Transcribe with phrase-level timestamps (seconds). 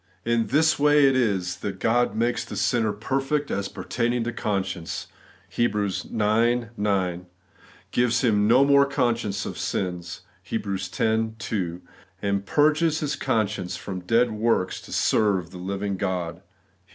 [0.25, 4.35] In this way it is that God makes the sinner' perfect as pertaining to the
[4.35, 5.05] conscience'
[5.55, 5.75] (Heb.
[5.75, 6.05] ix.
[6.05, 7.25] 9),
[7.91, 10.65] gives him' no more conscience of sins' (Heb.
[10.65, 10.89] x.
[10.89, 11.81] 2),
[12.19, 16.43] and 'purges his conscience from dead works to serve the living God' (Heb.